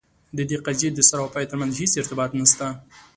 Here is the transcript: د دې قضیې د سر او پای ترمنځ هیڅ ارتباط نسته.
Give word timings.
د 0.37 0.39
دې 0.49 0.57
قضیې 0.65 0.89
د 0.93 0.99
سر 1.09 1.19
او 1.23 1.29
پای 1.33 1.45
ترمنځ 1.49 1.73
هیڅ 1.81 1.91
ارتباط 2.01 2.29
نسته. 2.39 2.65